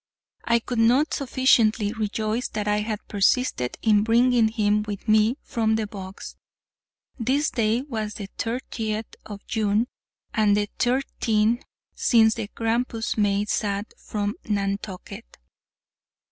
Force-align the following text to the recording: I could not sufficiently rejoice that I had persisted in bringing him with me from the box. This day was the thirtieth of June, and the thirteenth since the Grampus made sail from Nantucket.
I 0.45 0.57
could 0.57 0.79
not 0.79 1.13
sufficiently 1.13 1.93
rejoice 1.93 2.47
that 2.47 2.67
I 2.67 2.77
had 2.77 3.07
persisted 3.07 3.77
in 3.83 4.03
bringing 4.03 4.47
him 4.47 4.81
with 4.81 5.07
me 5.07 5.37
from 5.43 5.75
the 5.75 5.85
box. 5.85 6.35
This 7.19 7.51
day 7.51 7.83
was 7.83 8.15
the 8.15 8.25
thirtieth 8.39 9.15
of 9.27 9.45
June, 9.45 9.85
and 10.33 10.57
the 10.57 10.69
thirteenth 10.79 11.61
since 11.93 12.33
the 12.33 12.47
Grampus 12.47 13.15
made 13.15 13.49
sail 13.49 13.83
from 13.95 14.33
Nantucket. 14.45 15.37